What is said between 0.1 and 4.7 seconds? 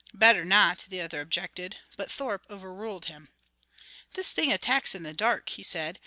"Better not," the other objected; but Thorpe overruled him. "This thing